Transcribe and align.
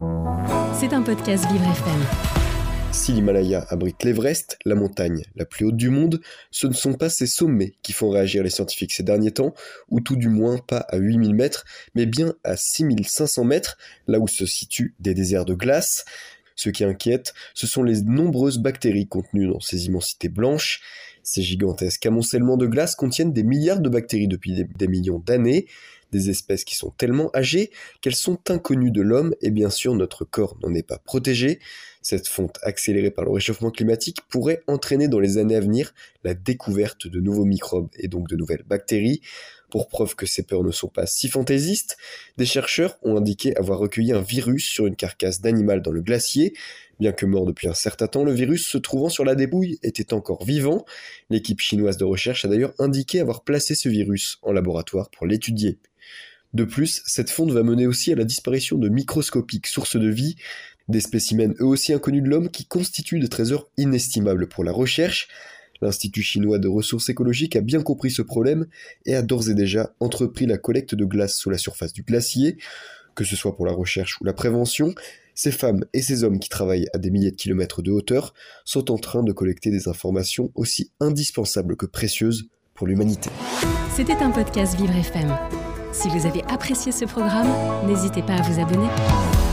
C'est 0.00 0.94
un 0.94 1.02
podcast 1.02 1.44
Vivre 1.52 1.64
FM. 1.64 2.00
Si 2.90 3.12
l'Himalaya 3.12 3.66
abrite 3.68 4.02
l'Everest, 4.02 4.58
la 4.64 4.74
montagne 4.74 5.24
la 5.36 5.44
plus 5.44 5.66
haute 5.66 5.76
du 5.76 5.90
monde, 5.90 6.22
ce 6.50 6.66
ne 6.66 6.72
sont 6.72 6.94
pas 6.94 7.10
ces 7.10 7.26
sommets 7.26 7.74
qui 7.82 7.92
font 7.92 8.08
réagir 8.08 8.42
les 8.42 8.48
scientifiques 8.48 8.92
ces 8.92 9.02
derniers 9.02 9.32
temps, 9.32 9.52
ou 9.90 10.00
tout 10.00 10.16
du 10.16 10.28
moins 10.28 10.56
pas 10.56 10.78
à 10.88 10.96
8000 10.96 11.34
mètres, 11.34 11.66
mais 11.94 12.06
bien 12.06 12.34
à 12.44 12.56
6500 12.56 13.44
mètres, 13.44 13.76
là 14.06 14.18
où 14.20 14.26
se 14.26 14.46
situent 14.46 14.94
des 15.00 15.12
déserts 15.12 15.44
de 15.44 15.54
glace. 15.54 16.06
Ce 16.56 16.70
qui 16.70 16.84
inquiète, 16.84 17.34
ce 17.52 17.66
sont 17.66 17.82
les 17.82 18.00
nombreuses 18.00 18.58
bactéries 18.58 19.06
contenues 19.06 19.48
dans 19.48 19.60
ces 19.60 19.84
immensités 19.84 20.30
blanches. 20.30 20.80
Ces 21.22 21.42
gigantesques 21.42 22.06
amoncellements 22.06 22.56
de 22.56 22.66
glace 22.66 22.94
contiennent 22.94 23.34
des 23.34 23.42
milliards 23.42 23.80
de 23.80 23.90
bactéries 23.90 24.28
depuis 24.28 24.54
des, 24.54 24.64
des 24.64 24.88
millions 24.88 25.18
d'années, 25.18 25.66
des 26.12 26.30
espèces 26.30 26.64
qui 26.64 26.76
sont 26.76 26.90
tellement 26.90 27.30
âgées 27.34 27.70
qu'elles 28.00 28.16
sont 28.16 28.38
inconnues 28.48 28.90
de 28.90 29.02
l'homme 29.02 29.34
et 29.40 29.50
bien 29.50 29.70
sûr 29.70 29.94
notre 29.94 30.24
corps 30.24 30.56
n'en 30.62 30.74
est 30.74 30.86
pas 30.86 30.98
protégé. 30.98 31.58
Cette 32.02 32.28
fonte 32.28 32.58
accélérée 32.62 33.10
par 33.10 33.24
le 33.24 33.30
réchauffement 33.30 33.70
climatique 33.70 34.18
pourrait 34.28 34.62
entraîner 34.66 35.08
dans 35.08 35.20
les 35.20 35.38
années 35.38 35.56
à 35.56 35.60
venir 35.60 35.92
la 36.24 36.34
découverte 36.34 37.06
de 37.06 37.20
nouveaux 37.20 37.44
microbes 37.44 37.90
et 37.98 38.08
donc 38.08 38.28
de 38.28 38.36
nouvelles 38.36 38.64
bactéries. 38.66 39.20
Pour 39.70 39.88
preuve 39.88 40.16
que 40.16 40.26
ces 40.26 40.42
peurs 40.42 40.64
ne 40.64 40.72
sont 40.72 40.88
pas 40.88 41.06
si 41.06 41.28
fantaisistes, 41.28 41.96
des 42.36 42.46
chercheurs 42.46 42.98
ont 43.02 43.16
indiqué 43.16 43.56
avoir 43.56 43.78
recueilli 43.78 44.12
un 44.12 44.20
virus 44.20 44.66
sur 44.66 44.86
une 44.86 44.96
carcasse 44.96 45.40
d'animal 45.40 45.80
dans 45.80 45.92
le 45.92 46.02
glacier. 46.02 46.54
Bien 46.98 47.12
que 47.12 47.24
mort 47.24 47.46
depuis 47.46 47.68
un 47.68 47.74
certain 47.74 48.08
temps, 48.08 48.24
le 48.24 48.32
virus 48.32 48.66
se 48.66 48.78
trouvant 48.78 49.08
sur 49.08 49.24
la 49.24 49.34
dépouille 49.34 49.78
était 49.82 50.12
encore 50.12 50.44
vivant. 50.44 50.84
L'équipe 51.30 51.60
chinoise 51.60 51.96
de 51.96 52.04
recherche 52.04 52.44
a 52.44 52.48
d'ailleurs 52.48 52.74
indiqué 52.78 53.20
avoir 53.20 53.44
placé 53.44 53.74
ce 53.74 53.88
virus 53.88 54.38
en 54.42 54.52
laboratoire 54.52 55.08
pour 55.10 55.26
l'étudier. 55.26 55.78
De 56.52 56.64
plus, 56.64 57.02
cette 57.06 57.30
fonte 57.30 57.52
va 57.52 57.62
mener 57.62 57.86
aussi 57.86 58.12
à 58.12 58.16
la 58.16 58.24
disparition 58.24 58.76
de 58.76 58.88
microscopiques 58.88 59.68
sources 59.68 59.96
de 59.96 60.08
vie, 60.08 60.34
des 60.88 61.00
spécimens 61.00 61.54
eux 61.60 61.66
aussi 61.66 61.92
inconnus 61.92 62.24
de 62.24 62.28
l'homme 62.28 62.50
qui 62.50 62.66
constituent 62.66 63.20
des 63.20 63.28
trésors 63.28 63.70
inestimables 63.76 64.48
pour 64.48 64.64
la 64.64 64.72
recherche. 64.72 65.28
L'Institut 65.82 66.22
chinois 66.22 66.58
de 66.58 66.68
ressources 66.68 67.08
écologiques 67.08 67.56
a 67.56 67.60
bien 67.60 67.82
compris 67.82 68.10
ce 68.10 68.22
problème 68.22 68.66
et 69.06 69.14
a 69.14 69.22
d'ores 69.22 69.48
et 69.48 69.54
déjà 69.54 69.94
entrepris 70.00 70.46
la 70.46 70.58
collecte 70.58 70.94
de 70.94 71.04
glace 71.04 71.34
sous 71.34 71.50
la 71.50 71.58
surface 71.58 71.92
du 71.92 72.02
glacier. 72.02 72.58
Que 73.14 73.24
ce 73.24 73.36
soit 73.36 73.56
pour 73.56 73.66
la 73.66 73.72
recherche 73.72 74.20
ou 74.20 74.24
la 74.24 74.32
prévention, 74.32 74.94
ces 75.34 75.52
femmes 75.52 75.84
et 75.92 76.02
ces 76.02 76.22
hommes 76.22 76.38
qui 76.38 76.48
travaillent 76.48 76.88
à 76.94 76.98
des 76.98 77.10
milliers 77.10 77.30
de 77.30 77.36
kilomètres 77.36 77.82
de 77.82 77.90
hauteur 77.90 78.34
sont 78.64 78.90
en 78.90 78.98
train 78.98 79.22
de 79.22 79.32
collecter 79.32 79.70
des 79.70 79.88
informations 79.88 80.50
aussi 80.54 80.90
indispensables 81.00 81.76
que 81.76 81.86
précieuses 81.86 82.48
pour 82.74 82.86
l'humanité. 82.86 83.30
C'était 83.94 84.14
un 84.14 84.30
podcast 84.30 84.76
Vivre 84.76 84.94
FM. 84.94 85.36
Si 85.92 86.08
vous 86.08 86.26
avez 86.26 86.42
apprécié 86.44 86.92
ce 86.92 87.04
programme, 87.04 87.48
n'hésitez 87.86 88.22
pas 88.22 88.34
à 88.34 88.42
vous 88.42 88.60
abonner. 88.60 89.49